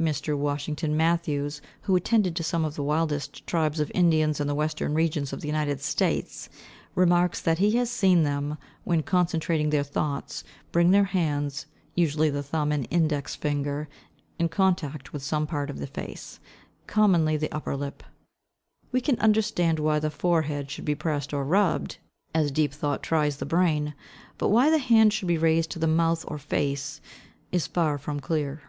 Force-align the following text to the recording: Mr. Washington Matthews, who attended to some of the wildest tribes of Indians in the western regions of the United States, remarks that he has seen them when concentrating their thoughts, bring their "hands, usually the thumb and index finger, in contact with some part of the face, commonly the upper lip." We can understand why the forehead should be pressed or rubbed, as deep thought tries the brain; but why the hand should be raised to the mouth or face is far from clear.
Mr. 0.00 0.38
Washington 0.38 0.96
Matthews, 0.96 1.60
who 1.80 1.96
attended 1.96 2.36
to 2.36 2.44
some 2.44 2.64
of 2.64 2.76
the 2.76 2.84
wildest 2.84 3.44
tribes 3.48 3.80
of 3.80 3.90
Indians 3.92 4.38
in 4.38 4.46
the 4.46 4.54
western 4.54 4.94
regions 4.94 5.32
of 5.32 5.40
the 5.40 5.48
United 5.48 5.80
States, 5.80 6.48
remarks 6.94 7.40
that 7.40 7.58
he 7.58 7.72
has 7.72 7.90
seen 7.90 8.22
them 8.22 8.56
when 8.84 9.02
concentrating 9.02 9.70
their 9.70 9.82
thoughts, 9.82 10.44
bring 10.70 10.92
their 10.92 11.02
"hands, 11.02 11.66
usually 11.96 12.30
the 12.30 12.44
thumb 12.44 12.70
and 12.70 12.86
index 12.92 13.34
finger, 13.34 13.88
in 14.38 14.48
contact 14.48 15.12
with 15.12 15.20
some 15.20 15.48
part 15.48 15.68
of 15.68 15.80
the 15.80 15.86
face, 15.88 16.38
commonly 16.86 17.36
the 17.36 17.50
upper 17.50 17.74
lip." 17.76 18.04
We 18.92 19.00
can 19.00 19.18
understand 19.18 19.80
why 19.80 19.98
the 19.98 20.10
forehead 20.12 20.70
should 20.70 20.84
be 20.84 20.94
pressed 20.94 21.34
or 21.34 21.44
rubbed, 21.44 21.96
as 22.32 22.52
deep 22.52 22.72
thought 22.72 23.02
tries 23.02 23.38
the 23.38 23.46
brain; 23.46 23.94
but 24.38 24.50
why 24.50 24.70
the 24.70 24.78
hand 24.78 25.12
should 25.12 25.26
be 25.26 25.38
raised 25.38 25.70
to 25.72 25.80
the 25.80 25.88
mouth 25.88 26.24
or 26.28 26.38
face 26.38 27.00
is 27.50 27.66
far 27.66 27.98
from 27.98 28.20
clear. 28.20 28.62